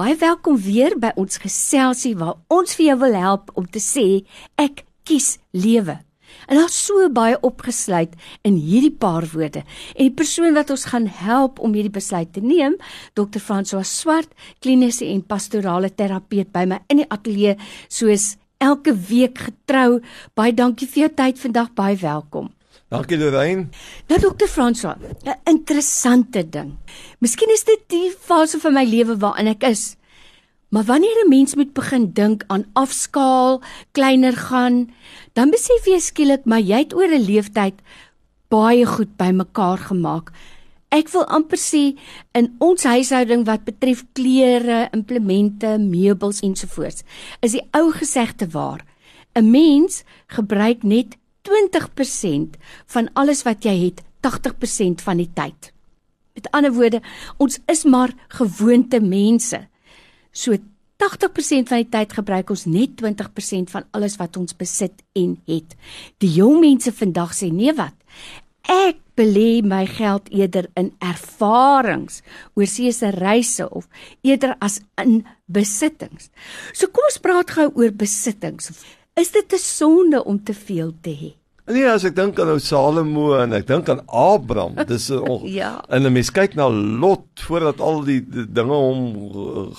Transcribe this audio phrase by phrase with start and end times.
[0.00, 4.04] Baie welkom weer by ons geselsie waar ons vir jou wil help om te sê
[4.56, 5.98] ek kies lewe.
[6.48, 8.14] En daar's so baie opgesluit
[8.48, 9.60] in hierdie paar woorde.
[9.92, 12.78] En die persoon wat ons gaan help om hierdie besluit te neem,
[13.12, 13.42] Dr.
[13.44, 14.32] François Swart,
[14.64, 17.58] kliniese en pastorale terapeut by my in die ateljee
[17.92, 20.00] soos elke week getrou.
[20.32, 22.48] Baie dankie vir jou tyd vandag, baie welkom.
[22.90, 23.68] Dankie Lorraine.
[24.10, 24.48] Nou Dr.
[24.50, 26.74] François, 'n interessante ding.
[27.18, 29.96] Miskien is dit die fase van my lewe waarin ek is.
[30.68, 34.90] Maar wanneer 'n mens moet begin dink aan afskaal, kleiner gaan,
[35.32, 37.74] dan besef jy skielik maar jy het oor 'n leeftyd
[38.48, 40.32] baie goed bymekaar gemaak.
[40.88, 41.98] Ek wil amper sê
[42.32, 47.02] in ons huishouding wat betref klere, implemente, meubels ensovoorts,
[47.40, 48.84] is die ou gesegde waar.
[49.34, 52.56] 'n Mens gebruik net 20%
[52.94, 55.72] van alles wat jy het 80% van die tyd.
[56.36, 57.00] Met ander woorde,
[57.36, 59.66] ons is maar gewoonte mense.
[60.32, 60.56] So
[61.00, 65.74] 80% van die tyd gebruik ons net 20% van alles wat ons besit en het.
[66.20, 67.96] Die jong mense vandag sê nee wat?
[68.68, 72.20] Ek belê my geld eerder in ervarings,
[72.54, 73.88] oorsese reise of
[74.22, 76.28] eerder as in besittings.
[76.72, 78.70] So kom ons praat gou oor besittings.
[79.20, 81.39] Is dit 'n sonde om te veel te hê?
[81.70, 85.78] Nee, as ek dink aan ou Salomo en ek dink aan Abraham, dis 'n ja.
[85.88, 89.02] En 'n mens kyk na Lot voordat al die, die dinge hom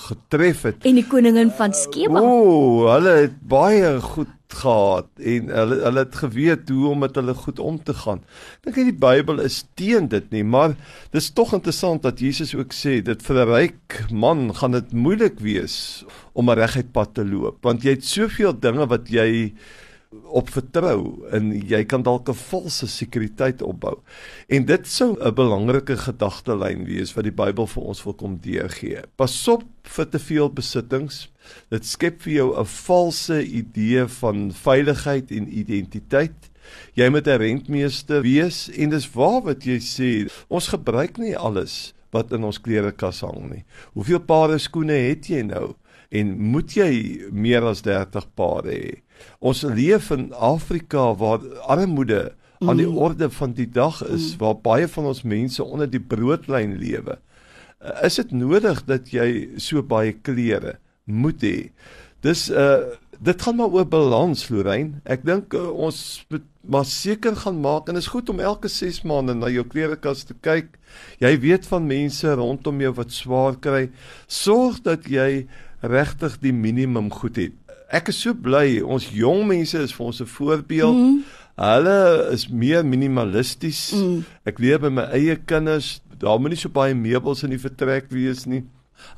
[0.08, 0.84] getref het.
[0.88, 2.20] En die koningin van Skeba.
[2.20, 7.34] O, hulle het baie goed gehad en hulle hulle het geweet hoe om met hulle
[7.34, 8.20] goed om te gaan.
[8.64, 10.76] Dink jy die Bybel is teen dit nie, maar
[11.12, 15.40] dis tog interessant dat Jesus ook sê dit vir 'n ryk man gaan dit moeilik
[15.40, 19.52] wees om 'n reguit pad te loop, want jy het soveel dinge wat jy
[20.32, 24.00] op vertrou en jy kan dalk 'n valse sekuriteit opbou.
[24.48, 29.02] En dit sou 'n belangrike gedagtelyn wees wat die Bybel vir ons wil kom deurgee.
[29.16, 31.28] Pasop vir te veel besittings.
[31.70, 36.50] Dit skep vir jou 'n valse idee van veiligheid en identiteit.
[36.94, 40.30] Jy moet 'n rentmeester wees en dis waar wat jy sê.
[40.48, 43.64] Ons gebruik nie alles wat in ons klerekas hang nie.
[43.94, 45.74] Hoeveel pare skoene het jy nou?
[46.10, 49.02] En moet jy meer as 30 pare hê?
[49.40, 52.68] Ons leef in Afrika waar armoede mm.
[52.68, 52.98] aan die mm.
[52.98, 54.38] orde van die dag is, mm.
[54.38, 57.18] waar baie van ons mense onder die broodlyn lewe.
[57.82, 61.56] Uh, is dit nodig dat jy so baie klere moet hê?
[62.22, 64.98] Dis uh dit gaan maar oor balans, Lorraine.
[65.06, 65.96] Ek dink uh, ons
[66.32, 70.24] moet maar seker gaan maak en is goed om elke 6 maande na jou klerekas
[70.26, 70.74] te kyk.
[71.22, 73.88] Jy weet van mense rondom jou wat swaar kry.
[74.26, 75.46] Sorg dat jy
[75.82, 77.54] regtig die minimum goed het
[77.92, 80.96] ek is so bly ons jong mense is vir ons 'n voorbeeld.
[80.96, 81.24] Mm.
[81.60, 83.92] Hulle is meer minimalisties.
[83.92, 84.24] Mm.
[84.48, 88.08] Ek leer by my eie kinders, daar moet nie so baie meubels in die vertrek
[88.10, 88.64] wees nie.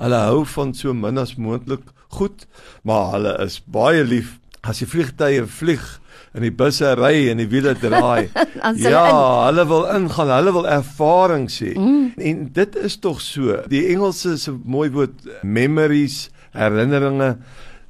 [0.01, 2.47] Hulle hou van so min as moontlik goed,
[2.83, 5.85] maar hulle is baie lief as die vliegtye vlieg
[6.35, 8.31] en die busse ry en die wiele draai.
[8.83, 9.05] ja,
[9.47, 11.75] hulle wil ingaan, hulle wil ervaring sê.
[11.79, 12.15] Mm.
[12.19, 13.61] En dit is tog so.
[13.71, 17.37] Die Engelse se mooi woord memories, herinneringe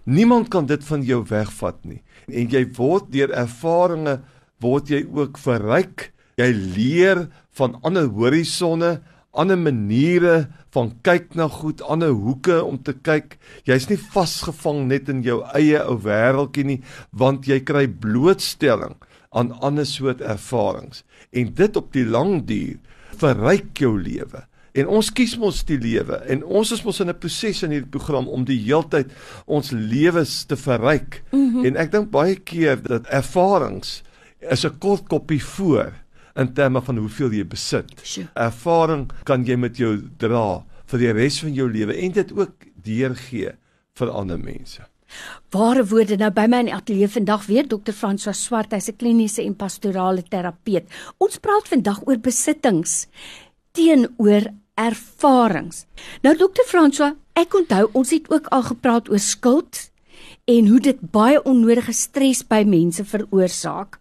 [0.04, 2.03] Niemand kan dit van jou wegvat nie.
[2.28, 4.20] En jy word deur ervarings
[4.65, 6.10] word jy ook verryk.
[6.41, 7.26] Jy leer
[7.59, 8.98] van ander horisonne,
[9.34, 13.37] ander maniere van kyk na goed, ander hoeke om te kyk.
[13.69, 16.81] Jy's nie vasgevang net in jou eie ou wêreldjie nie,
[17.12, 18.97] want jy kry blootstelling
[19.34, 21.04] aan ander soort ervarings.
[21.34, 22.78] En dit op die lang duur
[23.19, 24.44] verryk jou lewe.
[24.75, 27.91] En ons kies mos die lewe en ons is mos in 'n proses in hierdie
[27.91, 29.11] program om die heeltyd
[29.47, 31.23] ons lewens te verryk.
[31.31, 31.67] Mm -hmm.
[31.67, 34.03] En ek dink baie keer dat ervarings
[34.41, 35.93] is 'n kort koppie voor
[36.34, 37.93] in terme van hoeveel jy besit.
[38.03, 38.29] Sure.
[38.34, 42.53] Ervaring kan jy met jou dra vir die res van jou lewe en dit ook
[42.83, 43.53] deurgee
[43.95, 44.83] vir ander mense.
[45.51, 47.93] Ware woorde nou by my in die ateljee vandag weer Dr.
[47.93, 50.84] François Swart, hy's 'n kliniese en pastorale terapeut.
[51.19, 53.07] Ons praat vandag oor besittings
[53.73, 55.85] teenoor ervarings.
[56.23, 59.89] Nou dokter François, ek onthou ons het ook al gepraat oor skuld
[60.51, 63.98] en hoe dit baie onnodige stres by mense veroorsaak.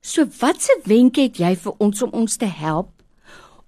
[0.00, 2.92] So watse wenke het jy vir ons om ons te help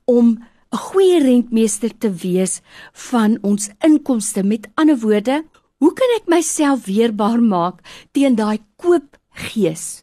[0.07, 0.39] om
[0.73, 2.61] 'n goeie rentmeester te wees
[2.93, 4.43] van ons inkomste?
[4.43, 5.45] Met ander woorde,
[5.79, 7.81] hoe kan ek myself weerbaar maak
[8.13, 10.03] teen daai koopgees?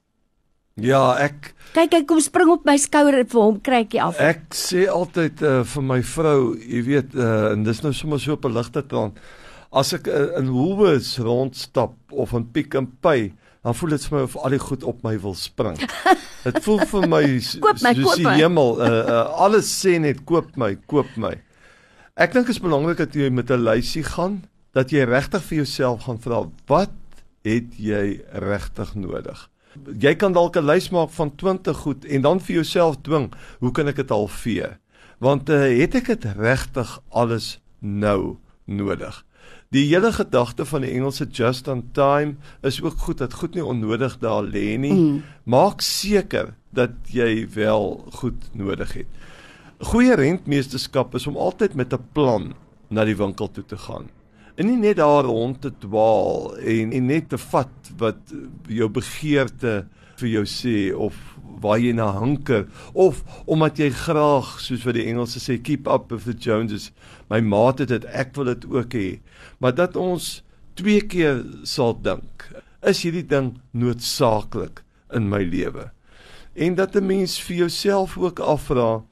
[0.78, 4.20] Ja, ek kyk ek kom spring op my skouer vir hom krykie af.
[4.22, 8.38] Ek sê altyd uh, vir my vrou, jy weet, uh, en dis nou sommer so
[8.38, 9.16] op 'n ligte toon.
[9.74, 13.34] As ek uh, in Woolworths rondstap of in Pick n Pay,
[13.66, 15.82] dan voel dit vir my of al die goed op my wil spring.
[16.48, 17.24] Dit voel vir my
[17.60, 21.34] koop my, soos die hemel, uh, uh, alles sê net koop my, koop my.
[22.16, 24.46] Ek dink dit is belangrik dat jy met 'n lysie gaan
[24.78, 26.94] dat jy regtig vir jouself gaan vra wat
[27.44, 29.50] het jy regtig nodig?
[30.00, 33.72] Jy kan dalk 'n lys maak van 20 goed en dan vir jouself dwing, hoe
[33.72, 34.80] kan ek dit halveer?
[35.20, 39.26] Want uh, het ek dit regtig alles nou nodig?
[39.70, 43.66] Die hele gedagte van die Engelse just on time is ook goed dat goed nie
[43.66, 44.94] onnodig daar lê nie.
[44.94, 45.24] Mm.
[45.44, 49.10] Maak seker dat jy wel goed nodig het.
[49.92, 52.54] Goeie rentmeesterskap is om altyd met 'n plan
[52.90, 54.10] na die winkel toe te gaan.
[54.58, 58.34] En nie net daar rond te dwaal en, en net te vat wat
[58.74, 59.84] jou begeerte
[60.18, 61.18] vir jou sê of
[61.62, 66.10] waar jy na hanker of omdat jy graag soos wat die Engelse sê keep up
[66.14, 66.90] with the Joneses.
[67.30, 69.10] My maat het dit ek wil dit ook hê.
[69.62, 70.42] Maar dat ons
[70.78, 72.50] twee keer sal dink
[72.88, 74.82] is hierdie ding noodsaaklik
[75.14, 75.92] in my lewe.
[76.58, 79.04] En dat 'n mens vir jouself ook afvra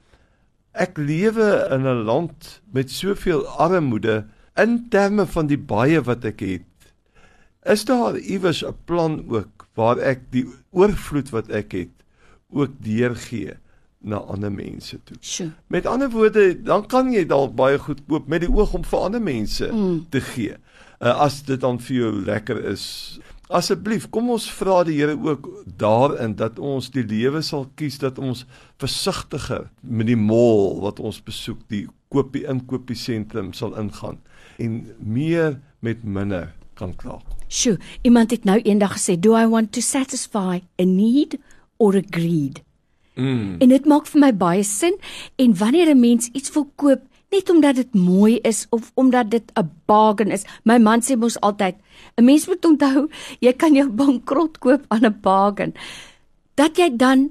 [0.74, 4.26] ek lewe in 'n land met soveel armoede
[4.56, 6.90] in terme van die baie wat ek het
[7.66, 11.94] is daar iewers 'n plan ook waar ek die oorvloed wat ek het
[12.50, 13.56] ook deurgee
[13.98, 15.16] na ander mense toe.
[15.20, 15.50] Sure.
[15.66, 18.98] Met ander woorde, dan kan jy dalk baie goed koop met die oog om vir
[18.98, 20.06] ander mense mm.
[20.10, 20.56] te gee.
[21.00, 22.84] Uh, as dit dan vir jou lekker is.
[23.46, 25.48] Asseblief, kom ons vra die Here ook
[25.78, 28.46] daarin dat ons die lewe sal kies dat ons
[28.78, 34.20] versigtiger met die mall wat ons besoek, die koopie inkopie sentrum sal ingaan
[34.62, 37.20] en meer met minder kan klaar.
[37.48, 41.38] Sjoe, iemand het nou eendag gesê, "Do I want to satisfy a need
[41.76, 42.62] or a greed?"
[43.14, 43.56] Mm.
[43.58, 44.96] En dit maak vir my baie sin
[45.36, 49.52] en wanneer 'n mens iets wil koop net omdat dit mooi is of omdat dit
[49.54, 50.44] 'n bargain is.
[50.64, 51.74] My man sê mos altyd,
[52.16, 53.08] 'n mens moet onthou,
[53.40, 55.74] jy kan jou bankrot koop aan 'n bargain.
[56.54, 57.30] Dat jy dan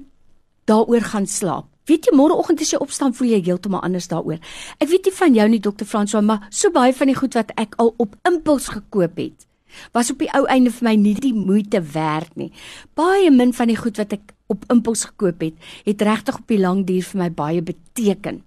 [0.64, 1.75] daaroor gaan slaap.
[1.86, 4.40] Weet jy môreoggend as jy opstaan voel jy heeltemal anders daaroor.
[4.82, 7.52] Ek weet nie van jou nie dokter Franswa, maar so baie van die goed wat
[7.60, 9.46] ek al op impuls gekoop het,
[9.94, 12.50] was op die ou einde vir my nie die moeite werd nie.
[12.98, 15.54] Baie min van die goed wat ek op impuls gekoop het,
[15.86, 18.42] het regtig op die lang duur vir my baie beteken.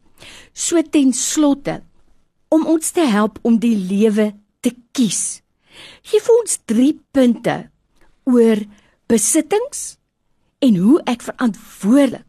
[0.54, 1.80] So ten slotte
[2.52, 5.42] om ons te help om die lewe te kies.
[6.04, 7.56] Gee vir ons 3 punte
[8.28, 8.64] oor
[9.08, 9.96] besittings
[10.66, 12.29] en hoe ek verantwoordelik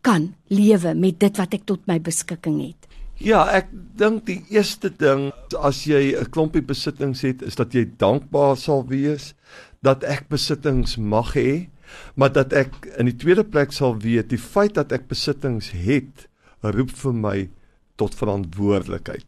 [0.00, 2.88] kan lewe met dit wat ek tot my beskikking het.
[3.18, 7.84] Ja, ek dink die eerste ding as jy 'n klompie besittings het, is dat jy
[7.98, 9.34] dankbaar sal wees
[9.82, 11.68] dat ek besittings mag hê,
[12.14, 16.28] maar dat ek in die tweede plek sal weet die feit dat ek besittings het,
[16.62, 17.48] roep vir my
[17.96, 19.26] tot verantwoordelikheid.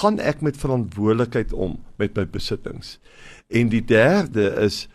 [0.00, 2.98] Gaan ek met verantwoordelikheid om met my besittings?
[3.48, 4.88] En die derde is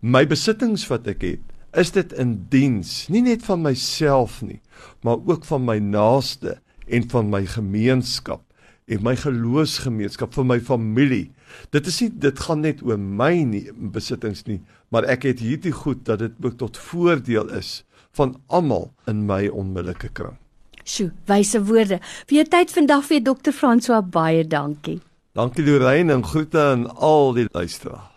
[0.00, 4.60] my besittings wat ek het, is dit in diens nie net van myself nie,
[5.02, 8.42] maar ook van my naaste en van my gemeenskap
[8.92, 11.30] en my geloofsgemeenskap vir my familie.
[11.72, 13.64] Dit is nie dit gaan net oor my nie
[13.94, 14.60] besittings nie,
[14.92, 17.82] maar ek het hierdie goed dat dit ook tot voordeel is
[18.18, 20.36] van almal in my onmiddellike kring.
[20.84, 22.00] Sjoe, wyse woorde.
[22.26, 23.54] Vir jou tyd vandag vir Dr.
[23.54, 24.98] François baie dankie.
[25.32, 28.11] Dankie Lorraine en groete aan al die luisteraars.